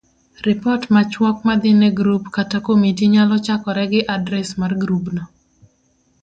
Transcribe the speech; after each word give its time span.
Ripot 0.45 0.81
machuok 0.93 1.37
madhine 1.47 1.87
grup 1.99 2.23
kata 2.35 2.57
komiti 2.65 3.05
nyalo 3.13 3.35
chakore 3.45 3.85
gi 3.91 4.01
adres 4.15 4.49
mar 4.59 4.71
grubno. 4.81 5.23